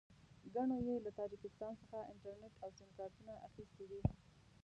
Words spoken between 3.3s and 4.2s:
اخیستي دي.